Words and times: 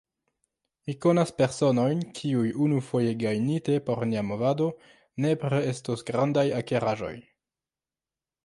Mi 0.85 0.93
konas 1.05 1.33
personojn, 1.41 1.99
kiuj, 2.19 2.47
unufoje 2.67 3.13
gajnite 3.25 3.77
por 3.91 4.03
nia 4.13 4.25
movado, 4.33 4.71
nepre 5.27 5.63
estos 5.75 6.05
grandaj 6.11 6.49
akiraĵoj. 6.63 7.15